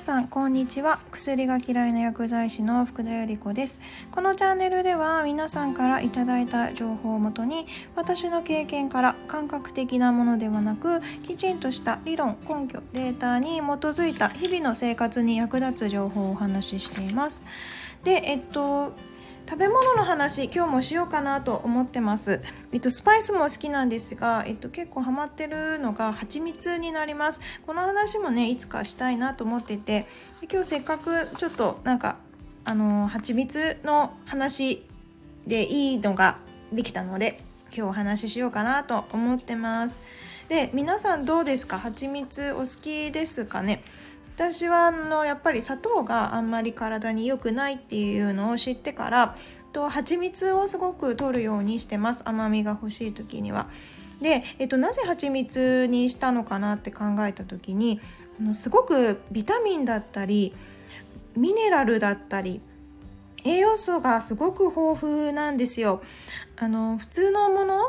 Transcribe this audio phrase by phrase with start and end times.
[0.00, 1.00] さんこんにちは。
[1.10, 3.80] 薬が嫌いな薬剤師の福田由里子です。
[4.12, 7.66] このチャンネルでは皆さんからいただいた情報をもとに
[7.96, 17.44] 私の経験から感覚的なものではなくきちんとした理論根拠データに基づいた日々の生活に役立つ情報をお話ししています。
[18.04, 18.92] でえっと
[19.48, 27.40] 食べ物の話今日もしようかなと思ってます、えっと、スパイスも好きなんですが、えっと、結構ハマってるのが蜂蜜になります。
[27.66, 30.06] この話もねいつかしたいなと思ってて
[30.52, 32.18] 今日せっかくちょっとなんか
[32.66, 34.84] あの蜂蜜の話
[35.46, 36.36] でいいのが
[36.70, 37.40] できたので
[37.74, 40.02] 今日お話ししようかなと思ってます。
[40.50, 41.78] で皆さんどうですか？
[41.78, 43.82] 蜂蜜お好きですかね？
[44.38, 49.36] 私はあのやっぱり砂糖があんまり体に良くないっていうのを知ってから
[49.72, 53.66] と蜂蜜をすごく取るようにしてます甘みが欲しい時には。
[54.22, 58.00] で、えっと、なぜ蜂蜜にしたのかなって考えた時に
[58.38, 60.54] あのすごくビタミンだったり
[61.34, 62.60] ミネラルだったり
[63.44, 66.00] 栄養素がすごく豊富なんですよ。
[66.56, 67.80] あの普通のもの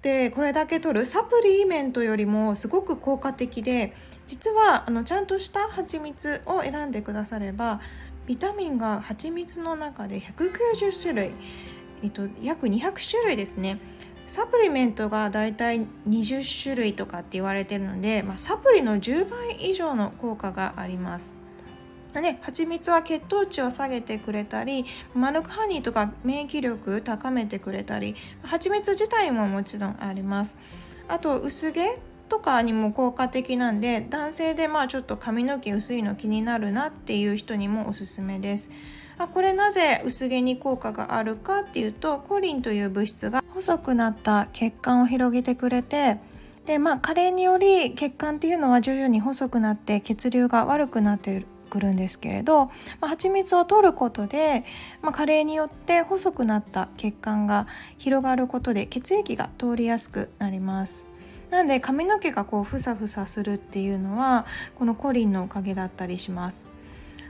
[0.00, 3.92] ってこれだけ取るサプリメントよりもすごく効果的で
[4.26, 7.82] 実はあのちゃんとした蜂蜜を選んでくだされば
[8.26, 11.32] ビタミンが蜂蜜の中で190種類、
[12.02, 13.78] えっと、約200種類ですね
[14.24, 21.36] サプリメントがだいたい20種類とかって言われてるので、まあ、サプリの10倍以上の効果があります。
[22.14, 30.58] ね、蜂蜜は血糖値を下げてくれたりマルクハニーとか免疫力高めてくれたり蜂蜜自体ももちろんあります
[31.06, 38.70] あと薄毛とかにも効果的なんで男性でまあちょっと髪の毛薄いの気になるなっていう人にもおすすめです。
[39.18, 46.18] あこれなぜ薄毛に効果があるかっていうとコリンという物質が細くなった血管を広げてくれて
[46.64, 54.64] でまあ加齢により血管っていうのは徐々に細くなって血流が悪くなってくるんですけれど、まあ、蜂蜜を取ることで、
[55.00, 57.66] まあ、加齢によって細くなった血管が
[57.96, 61.08] 広がることで血液が通りやすくなります。
[61.50, 66.68] なんで髪の毛がこうふさふさするっていうのはこのコリンのおかげだったりします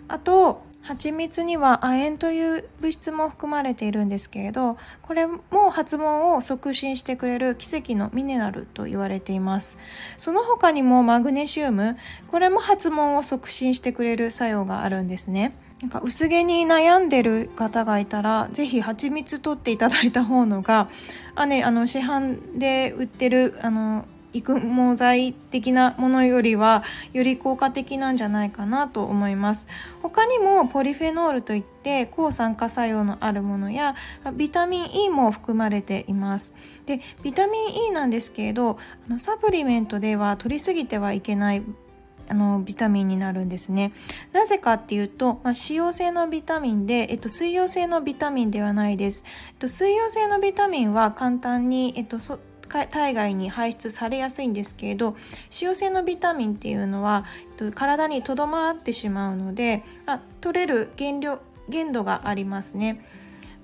[0.08, 5.38] あと蜂蜜には亜鉛という物質も含まれているんですけれどこれも
[5.70, 6.04] 発毛
[6.34, 9.78] を促進してくれる奇跡のミネラルと言われています。
[10.16, 11.96] その他にもマグネシウム
[12.28, 15.54] これも発毛を促進してくれる作用があるんですね。
[15.80, 20.88] なんか薄毛に悩んでる方がいたら是非蜂蜜取っていただいた方のが
[21.34, 26.82] あ、ね、あの市販で売ってるあの育毛剤的なものよりは
[27.12, 29.68] より効果的なんじゃないかなと思います
[30.02, 33.94] 他にもポリフェノールといって抗酸化作用のあるものや
[34.34, 36.54] ビタミン E も含まれています
[36.86, 41.62] でビタミン E なんですけれどあのサプリメントでは取りすぎてはいけない
[42.30, 43.92] あのビタミンになるんですね。
[44.32, 49.24] なぜかっていうと、まあ、脂溶性のビタミンで、えっと、水溶性のビタミンではないです。
[49.48, 52.18] えっと、水溶性のビタミンは簡単に、えっと、
[52.70, 57.24] 体外に排出されやすいんですけれど脂溶性のビタミンっていうのは
[57.74, 63.04] 体にとどまってしまうのであ取れる限量限度がありますね。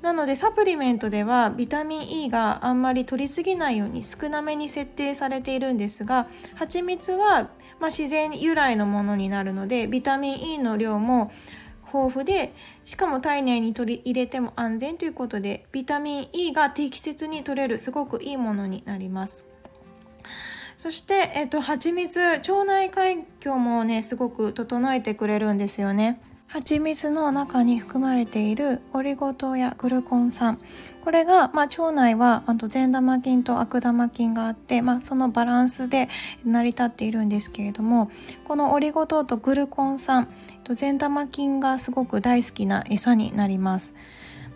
[0.02, 7.48] なのでサプリメントではビタミン E があんまり取りすぎないように少なめに設定されているんですが蜂蜜は
[7.80, 11.32] ま自然由来のものになるのでビタミン E の量も
[12.04, 12.52] 豊富で
[12.84, 19.52] しかも体内に取り入れても安全ということでビタミン E が適切に取れるすごくいいものになります。
[20.76, 26.20] そして、えっと、蜂蜜腸内環境もねすごく整えてくれるんですよね。
[26.48, 30.58] 蜂蜜の中に含まれているオリゴ糖やグルコン酸。
[31.04, 36.08] これが、まあ、腸内はあと善玉菌と悪玉菌があって、まあ、そのバランスで
[36.44, 38.10] 成り立っているんですけれども
[38.44, 40.28] このオリゴ糖とグルコン酸
[40.68, 43.94] 善玉菌がすごく大好きな餌になります。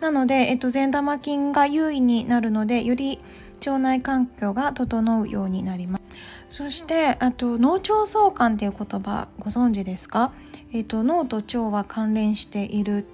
[0.01, 3.19] なので、えっと、善玉菌が優位になるのでより
[3.65, 6.01] 腸内環境が整うようになります。
[6.49, 10.33] そしてあと脳腸相関っていう言葉ご存知ですか？
[10.73, 13.05] えっと、脳と腸は関連している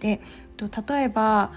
[0.00, 0.20] で、
[0.56, 1.52] と、例えば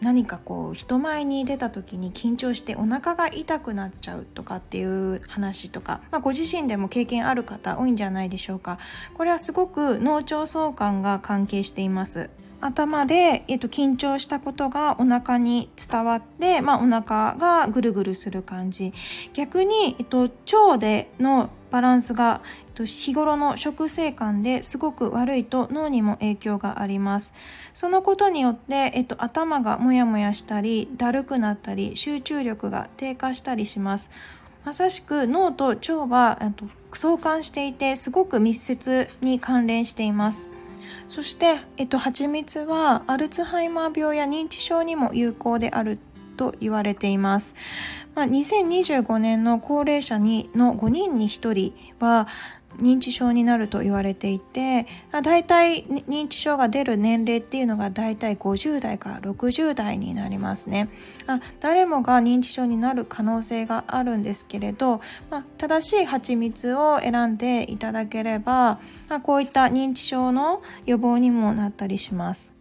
[0.00, 8.78] 何かこう人前に出た時に緊張してお腹が痛くなっちゃうとかっていう話とか、まあ、ご自身でも経験ある方多いんじゃないでしょうか。
[9.14, 12.30] これはすごく脳腸相関が関係しています。
[12.60, 18.92] 頭で、えっと、緊張したことがお腹に伝わって、まあ、お腹がぐるぐるする感じ。
[19.32, 27.34] 逆に、えっと、腸でのバランスが、えっと、日頃の食生活ですごく悪いと脳にも影響があります。
[27.74, 34.10] そのことによって、えっと、頭がモヤモヤしたりだるくなったり集中力が低下したりします。
[34.64, 36.40] まさしく脳と腸は
[36.92, 40.50] 相関していてすごく密接に関連しています。
[41.08, 45.98] そして、えっと、蜂蜜はアルツハイマー病や認知症にも有効である
[46.36, 47.56] と言われています。
[48.14, 52.28] まあ、2025年の高齢者にの5人に1人は
[52.80, 54.86] 認知症になると言われていて
[55.22, 60.88] 大体認知症が出る年齢っていうのが大体50代から60代になりますね。
[61.26, 72.57] あ誰もが認知症になる可能性があるんですけれど、まあ、正しい蜂蜜を選んでいただければ、まあ、こういった認知症の予防にもなったりします。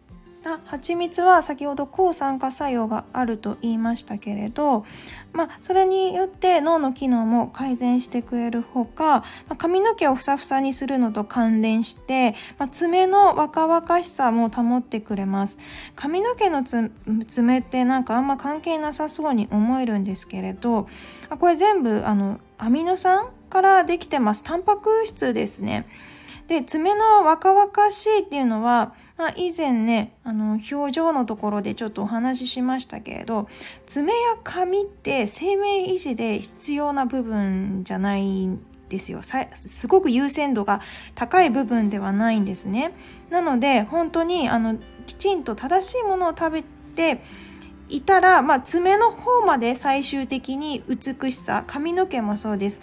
[0.54, 4.86] あ蜂蜜は先ほど抗酸化作用があると言いましたけれど、
[5.34, 15.60] まあ、それによって脳の機能も改善してくれるほか、まあ、髪の毛をふさふさにするのと関連して、まあ、爪の若々しさも保ってくれます。
[15.96, 20.88] 髪の毛の爪ってなんかあんま関係なさそうに思えるんですけれど
[21.30, 24.44] あこれ全部あのアミノ酸からできてます。
[24.44, 25.88] タンパク質ですね。
[26.48, 33.48] で爪の若々しいっていうのはまあ、以前ねあの表情のところでちょっとお話ししましたけれど
[33.88, 39.22] 爪や髪って生命維持で必要な部分じゃないんですよ。
[39.22, 40.82] すごく優先度が
[41.14, 42.94] 高い部分ではないんですね。
[43.30, 46.64] なので本当にあのきちんと正しいものを食べ
[46.96, 47.22] て
[47.90, 52.82] いたら、まあ、爪の方まで最終的に美しさ髪の毛もそうです。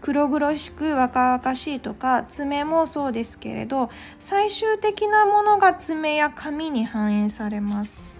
[0.00, 8.18] 黒々しく若々しいとか爪もそうですけれど最終的なものが爪や髪に反映されます。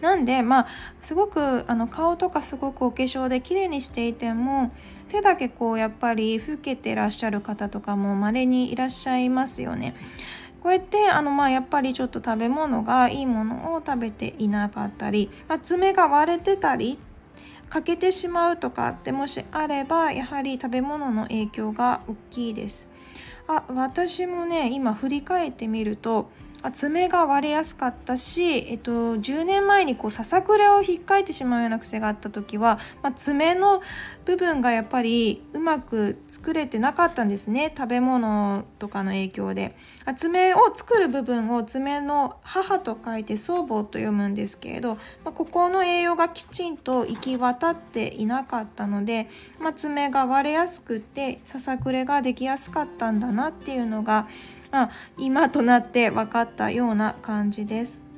[0.00, 0.66] なんでまあ
[1.00, 4.72] すごくあの顔とかすごくお化粧で綺麗にしていても
[5.08, 9.94] 手だけこうやっぱり老けてらっしゃる方とかも稀にいらっしゃいますよね。
[10.62, 16.98] こうやってあのまあやっぱりちょっと食べ物がいいものを食べていなかったり、まあ、爪が割れてたり
[17.70, 22.92] 欠けてしまうとかってもしあればやはり食べ物の影響が大きいです。
[23.46, 26.30] あ私もね今振り返ってみると
[26.70, 33.80] 爪が割れやすかったし、えっと、10年前にこうささくれを引っかいてしまうような癖があった時は、まあ、爪の
[34.26, 37.72] 部分がやっぱりうまく作れてなかったんですね。
[37.74, 39.74] 食べ物とかの影響で。
[40.16, 49.28] 爪を作る部分を爪の母と書いて僧帽と読むんですけれど、まあ、ここの栄養がきちんと行き渡っていなかったので、
[49.60, 54.28] まあ、爪が割れやすくてささくれができやすかったんだなっていうのが
[54.72, 58.10] あ、今となって分かったような感じです。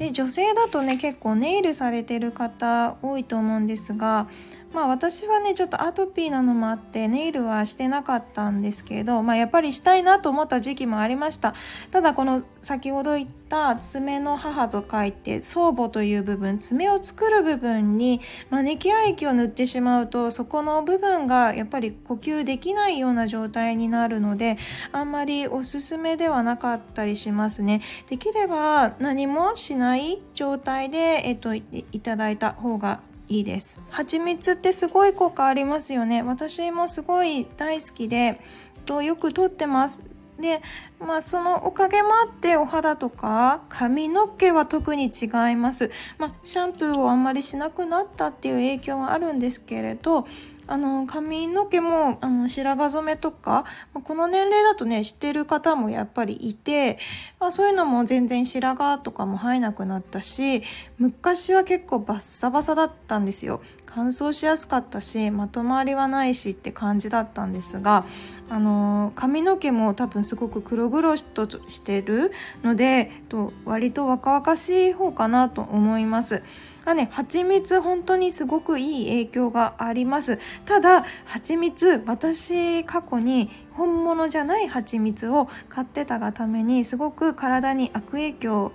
[0.00, 4.28] で女性だとね結構ネイルされてる方多いと思うんですが
[4.72, 11.54] まあ私はねちょっとアトピーなのもあってネイルはしてなかったんですけどまあやっぱりしたいなと思った時期もありました。
[11.90, 18.20] ただこの先ほど言った爪の母と書いて僧母という部分爪を作る部分に
[18.50, 24.56] マネキア液を塗ってしまうとそこの部分がやっぱり呼吸できないような状態になるので
[24.92, 27.80] あんまりおすすめではなかったりしますね。
[28.08, 31.64] できれば何もしない状態で、えっと、い
[32.02, 33.80] ただいた方がいいです。
[33.90, 36.22] 蜂蜜ってすごい効果ありますよね。
[36.22, 38.40] 私もすごい大好きで
[38.84, 40.02] とよくとってます。
[40.38, 40.60] で
[41.00, 50.26] まあそのおかげもあってお肌とか髪の毛は特に違います、まあ、シャンプーをあんまりしなくなったっていう影響はあるんですけれど
[50.70, 56.96] あの髪の毛もあの白髪染めとか、まこの年齢だとね知ってる方もやっぱりいて、
[57.40, 60.62] まあ、そういうのも全然白髪とかも生えなくなったし
[60.96, 63.60] 昔は結構バッサバサだったんですよ。
[63.92, 68.04] 乾燥しやすかったしまとまりはないしって感じだったんですが
[68.48, 72.32] あの髪の毛も多分すごく黒々としてる
[72.62, 76.42] のでと割と若々しい方かなと思います。
[76.84, 80.38] あね、蜂蜜本当にすごくいい影響があります。
[80.64, 88.72] ただ、蜂蜜、私過去に本物じゃない蜂蜜を買ってたがためにすごく体に悪影響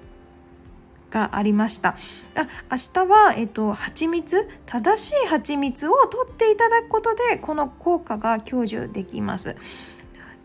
[1.09, 1.95] がありました。
[2.35, 9.55] あ明日は、えっと、蜂蜜、正しい蜂蜜を取っていただくことで、この効果が享受できます。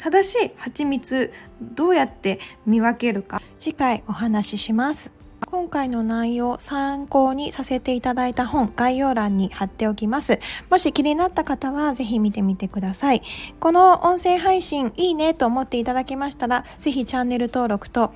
[0.02, 1.30] 正しい蜂蜜、
[1.60, 5.12] どうやって見分けるか、次回お話しします。
[5.46, 10.38] 今回の内容参考にさせていただいた本概要欄に貼っておきます。
[10.70, 13.22] もし気になった方はぜひ見てみてください。
[13.58, 18.14] この音声配信いいねと思っていただけましたら、ぜひチャンネル登録と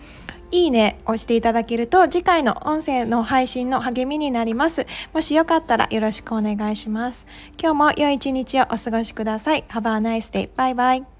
[0.52, 4.86] いいね押していただけると次回の音声の配信の励みになります。
[5.12, 7.26] もしよかったらよろしくお願いします。
[7.60, 9.64] 今日も良い一日をお過ごしください。
[9.68, 10.48] Have a nice day.
[10.56, 11.13] バイバイ。